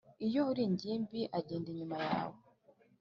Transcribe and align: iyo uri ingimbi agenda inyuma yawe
iyo 0.27 0.41
uri 0.51 0.61
ingimbi 0.69 1.19
agenda 1.39 1.67
inyuma 1.73 1.97
yawe 2.07 2.39